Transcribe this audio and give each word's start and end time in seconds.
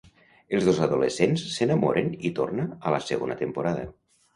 Els 0.59 0.65
dos 0.69 0.79
adolescents 0.85 1.45
s'enamoren 1.57 2.11
i 2.31 2.35
torna 2.43 2.69
a 2.81 2.99
la 2.99 3.05
segona 3.15 3.43
temporada. 3.47 3.91